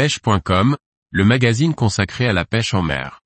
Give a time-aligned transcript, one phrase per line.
[0.00, 0.78] pêche.com,
[1.10, 3.20] le magazine consacré à la pêche en mer.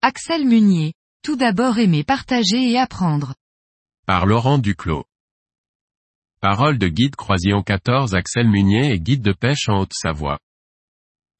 [0.00, 0.94] Axel Munier.
[1.22, 3.34] Tout d'abord aimer partager et apprendre.
[4.06, 5.04] Par Laurent Duclos.
[6.40, 10.38] Parole de guide Croisillon 14 Axel Munier et guide de pêche en Haute-Savoie.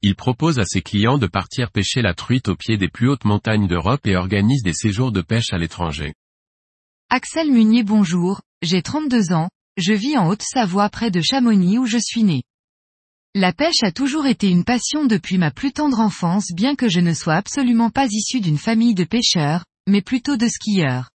[0.03, 3.27] Il propose à ses clients de partir pêcher la truite au pied des plus hautes
[3.27, 6.15] montagnes d'Europe et organise des séjours de pêche à l'étranger.
[7.11, 11.98] Axel Munier bonjour, j'ai 32 ans, je vis en Haute-Savoie près de Chamonix où je
[11.98, 12.43] suis né.
[13.34, 17.01] La pêche a toujours été une passion depuis ma plus tendre enfance bien que je
[17.01, 21.10] ne sois absolument pas issu d'une famille de pêcheurs, mais plutôt de skieurs.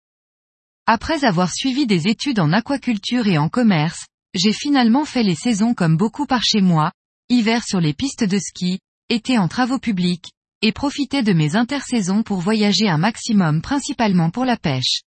[0.86, 5.74] Après avoir suivi des études en aquaculture et en commerce, j'ai finalement fait les saisons
[5.74, 6.92] comme beaucoup par chez moi,
[7.30, 8.80] hiver sur les pistes de ski,
[9.10, 14.46] été en travaux publics, et profiter de mes intersaisons pour voyager un maximum principalement pour
[14.46, 15.02] la pêche.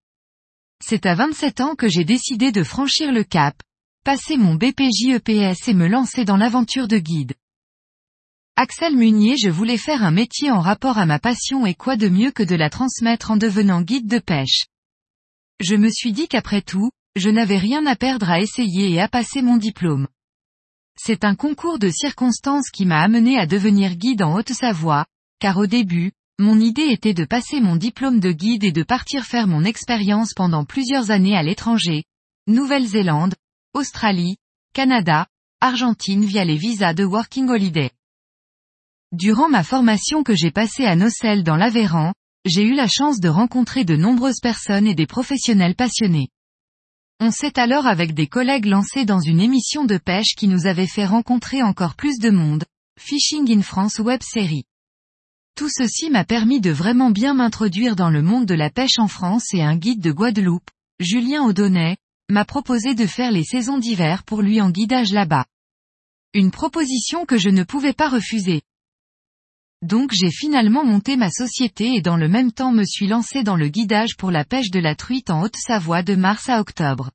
[0.85, 3.55] C'est à 27 ans que j'ai décidé de franchir le cap,
[4.05, 7.35] passer mon BPJEPS et me lancer dans l'aventure de guide.
[8.57, 12.09] Axel Munier je voulais faire un métier en rapport à ma passion et quoi de
[12.09, 14.67] mieux que de la transmettre en devenant guide de pêche.
[15.61, 19.09] Je me suis dit qu'après tout, je n'avais rien à perdre à essayer et à
[19.09, 20.07] passer mon diplôme.
[20.97, 25.07] C'est un concours de circonstances qui m'a amené à devenir guide en Haute-Savoie,
[25.41, 29.25] car au début, mon idée était de passer mon diplôme de guide et de partir
[29.25, 32.05] faire mon expérience pendant plusieurs années à l'étranger,
[32.47, 33.35] Nouvelle-Zélande,
[33.73, 34.37] Australie,
[34.73, 35.27] Canada,
[35.61, 37.91] Argentine via les visas de Working Holiday.
[39.13, 43.29] Durant ma formation que j'ai passée à Nocel dans l'Aveyran, j'ai eu la chance de
[43.29, 46.29] rencontrer de nombreuses personnes et des professionnels passionnés.
[47.21, 50.89] On s'est alors avec des collègues lancés dans une émission de pêche qui nous avait
[50.89, 52.65] fait rencontrer encore plus de monde,
[53.01, 54.65] Fishing in France web série.
[55.57, 59.07] Tout ceci m'a permis de vraiment bien m'introduire dans le monde de la pêche en
[59.07, 61.97] France et un guide de Guadeloupe, Julien Audonnet,
[62.29, 65.47] m'a proposé de faire les saisons d'hiver pour lui en guidage là-bas.
[66.33, 68.63] Une proposition que je ne pouvais pas refuser.
[69.85, 73.55] Donc j'ai finalement monté ma société et dans le même temps me suis lancé dans
[73.55, 77.11] le guidage pour la pêche de la truite en Haute-Savoie de mars à octobre.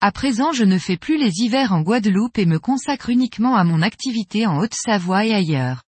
[0.00, 3.64] À présent je ne fais plus les hivers en Guadeloupe et me consacre uniquement à
[3.64, 5.82] mon activité en Haute-Savoie et ailleurs.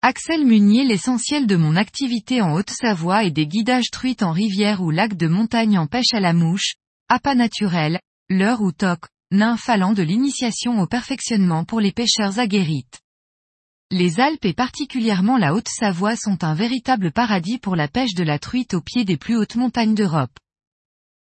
[0.00, 4.90] Axel Munier L'essentiel de mon activité en Haute-Savoie est des guidages truites en rivière ou
[4.90, 6.72] lac de montagne en pêche à la mouche,
[7.10, 13.02] appât naturel, leurre ou toc, nymphe allant de l'initiation au perfectionnement pour les pêcheurs aguerrites.
[13.92, 18.38] Les Alpes et particulièrement la Haute-Savoie sont un véritable paradis pour la pêche de la
[18.38, 20.38] truite au pied des plus hautes montagnes d'Europe.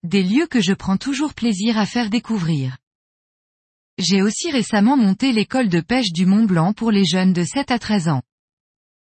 [0.04, 2.76] Des lieux que je prends toujours plaisir à faire découvrir.
[3.98, 7.72] J'ai aussi récemment monté l'école de pêche du Mont Blanc pour les jeunes de 7
[7.72, 8.22] à 13 ans.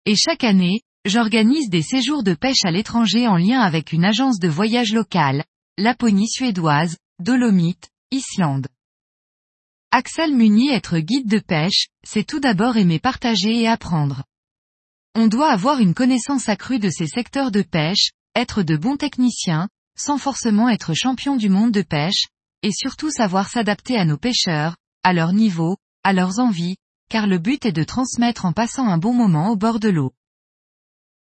[0.07, 4.39] Et chaque année, j'organise des séjours de pêche à l'étranger en lien avec une agence
[4.39, 5.45] de voyage locale,
[5.77, 8.69] Laponie suédoise, Dolomite, Islande.
[9.95, 14.25] Axel Munier être guide de pêche, c'est tout d'abord aimer partager et apprendre.
[15.15, 19.69] On doit avoir une connaissance accrue de ces secteurs de pêche, être de bons techniciens,
[19.95, 22.29] sans forcément être champion du monde de pêche,
[22.63, 26.77] et surtout savoir s'adapter à nos pêcheurs, à leur niveau, à leurs envies,
[27.11, 30.15] car le but est de transmettre en passant un bon moment au bord de l'eau.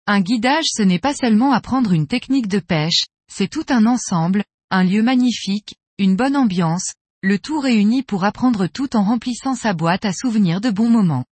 [0.08, 4.44] Un guidage ce n'est pas seulement apprendre une technique de pêche, c'est tout un ensemble,
[4.72, 9.74] un lieu magnifique, une bonne ambiance, le tout réuni pour apprendre tout en remplissant sa
[9.74, 11.26] boîte à souvenirs de bons moments.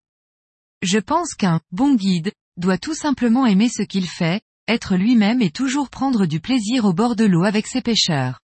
[0.82, 5.52] Je pense qu'un bon guide doit tout simplement aimer ce qu'il fait, être lui-même et
[5.52, 8.40] toujours prendre du plaisir au bord de l'eau avec ses pêcheurs.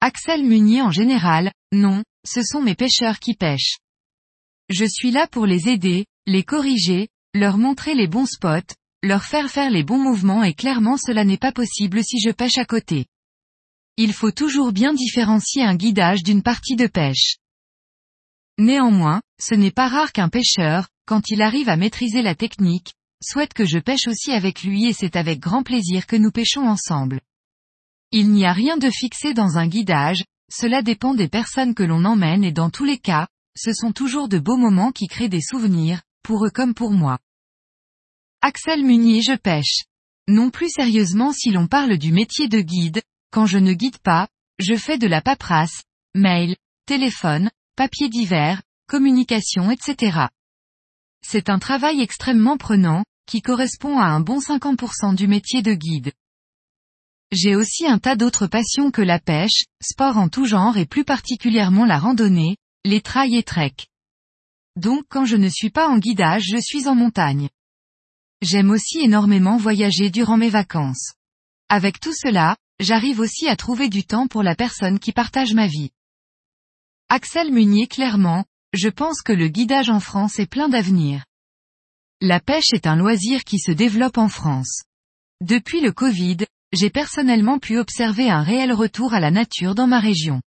[0.00, 3.78] Axel Munier en général, non, ce sont mes pêcheurs qui pêchent.
[4.68, 8.74] Je suis là pour les aider, les corriger, leur montrer les bons spots,
[9.04, 12.58] leur faire faire les bons mouvements et clairement cela n'est pas possible si je pêche
[12.58, 13.06] à côté.
[13.98, 17.36] Il faut toujours bien différencier un guidage d'une partie de pêche.
[18.58, 23.52] Néanmoins, ce n'est pas rare qu'un pêcheur, quand il arrive à maîtriser la technique, souhaite
[23.52, 27.20] que je pêche aussi avec lui et c'est avec grand plaisir que nous pêchons ensemble.
[28.12, 32.04] Il n'y a rien de fixé dans un guidage, cela dépend des personnes que l'on
[32.04, 35.42] emmène et dans tous les cas, ce sont toujours de beaux moments qui créent des
[35.42, 37.18] souvenirs, pour eux comme pour moi.
[38.40, 39.84] Axel Munier je pêche.
[40.28, 44.28] Non plus sérieusement si l'on parle du métier de guide, quand je ne guide pas,
[44.58, 45.82] je fais de la paperasse,
[46.14, 46.54] mail,
[46.86, 50.26] téléphone, papier divers, communication etc.
[51.24, 56.12] C'est un travail extrêmement prenant, qui correspond à un bon 50% du métier de guide.
[57.30, 61.04] J'ai aussi un tas d'autres passions que la pêche, sport en tout genre et plus
[61.04, 63.74] particulièrement la randonnée, les trails et trek.
[64.76, 67.48] Donc quand je ne suis pas en guidage je suis en montagne.
[68.42, 71.14] j'aime aussi énormément voyager durant mes vacances.
[71.70, 75.66] Avec tout cela, j'arrive aussi à trouver du temps pour la personne qui partage ma
[75.66, 75.90] vie.
[77.08, 81.24] Axel Munier clairement, je pense que le guidage en France est plein d'avenir.
[82.20, 84.82] La pêche est un loisir qui se développe en France.
[85.40, 86.38] Depuis le Covid,
[86.72, 90.40] j'ai personnellement pu observer un réel retour à la nature dans ma région.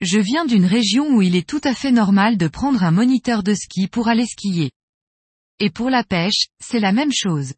[0.00, 3.42] Je viens d'une région où il est tout à fait normal de prendre un moniteur
[3.42, 4.70] de ski pour aller skier.
[5.58, 7.54] Et pour la pêche, c'est la même chose.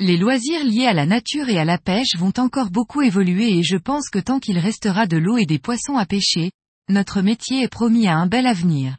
[0.00, 3.62] Les loisirs liés à la nature et à la pêche vont encore beaucoup évoluer et
[3.62, 6.50] je pense que tant qu'il restera de l'eau et des poissons à pêcher,
[6.88, 8.96] notre métier est promis à un bel avenir.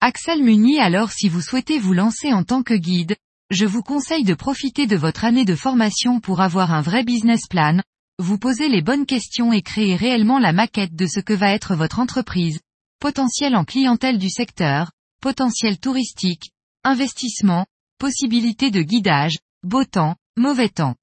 [0.00, 3.16] Axel Munier alors si vous souhaitez vous lancer en tant que guide,
[3.50, 7.48] je vous conseille de profiter de votre année de formation pour avoir un vrai business
[7.50, 7.82] plan,
[8.20, 11.74] vous poser les bonnes questions et créer réellement la maquette de ce que va être
[11.74, 12.60] votre entreprise,
[13.00, 16.52] potentiel en clientèle du secteur, potentiel touristique,
[16.84, 17.66] investissement,
[17.98, 20.94] possibilité de guidage, beau temps, mauvais temps.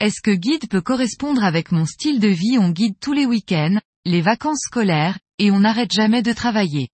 [0.00, 2.58] Est-ce que guide peut correspondre avec mon style de vie?
[2.58, 6.88] On guide tous les week-ends, les vacances scolaires, et on n'arrête jamais de travailler.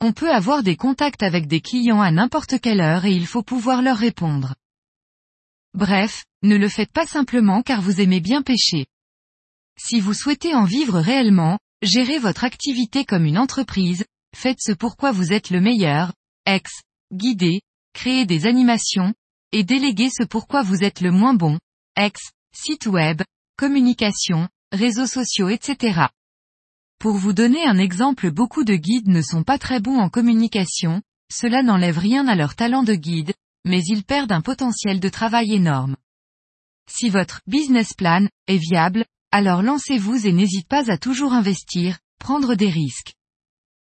[0.00, 3.42] On peut avoir des contacts avec des clients à n'importe quelle heure et il faut
[3.42, 4.54] pouvoir leur répondre.
[5.72, 8.86] Bref, ne le faites pas simplement car vous aimez bien pêcher.
[9.78, 14.04] Si vous souhaitez en vivre réellement, gérez votre activité comme une entreprise,
[14.34, 16.12] faites ce pourquoi vous êtes le meilleur,
[16.46, 16.70] ex,
[17.12, 17.62] guidez,
[17.94, 19.14] créez des animations,
[19.52, 21.58] et déléguez ce pourquoi vous êtes le moins bon,
[21.96, 22.20] ex,
[22.54, 23.22] site web,
[23.56, 26.06] communication, réseaux sociaux etc.
[26.98, 31.02] Pour vous donner un exemple beaucoup de guides ne sont pas très bons en communication,
[31.30, 33.34] cela n'enlève rien à leur talent de guide,
[33.64, 35.96] mais ils perdent un potentiel de travail énorme.
[36.88, 42.54] Si votre business plan est viable, alors lancez-vous et n'hésitez pas à toujours investir, prendre
[42.54, 43.14] des risques.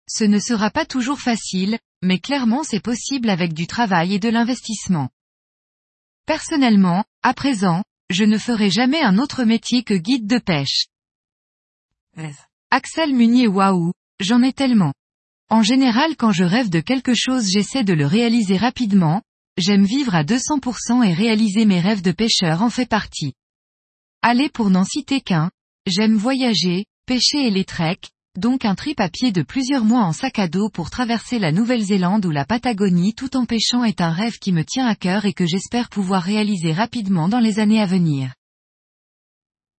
[0.09, 4.29] Ce ne sera pas toujours facile, mais clairement c'est possible avec du travail et de
[4.29, 5.09] l'investissement.
[6.31, 10.87] Personnellement, à présent, je ne ferai jamais un autre métier que guide de pêche.
[12.71, 14.95] Axel Munier waouh, j'en ai tellement.
[15.49, 19.23] En général quand je rêve de quelque chose j'essaie de le réaliser rapidement,
[19.59, 23.35] J'aime vivre à 200% et réaliser mes rêves de pêcheur en fait partie.
[24.23, 25.51] Allez pour n'en citer qu'un,
[25.85, 30.13] j'aime voyager, pêcher et les treks, donc un trip à pied de plusieurs mois en
[30.13, 34.11] sac à dos pour traverser la Nouvelle-Zélande ou la Patagonie tout en pêchant est un
[34.11, 37.81] rêve qui me tient à cœur et que j'espère pouvoir réaliser rapidement dans les années
[37.81, 38.33] à venir.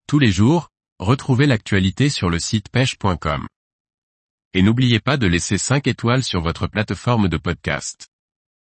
[0.07, 0.69] Tous les jours,
[0.99, 3.47] retrouvez l'actualité sur le site pêche.com.
[4.53, 8.10] Et n'oubliez pas de laisser 5 étoiles sur votre plateforme de podcast.